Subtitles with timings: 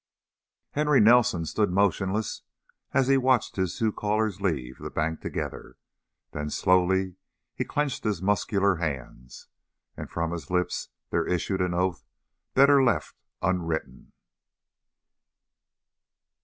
[0.71, 2.41] Henry Nelson stood motionless
[2.91, 5.77] as he watched his two callers leave the bank together,
[6.31, 7.17] then slowly
[7.53, 9.47] he clenched his muscular hands,
[9.95, 12.03] and from his lips there issued an oath
[12.55, 14.11] better left unwritten.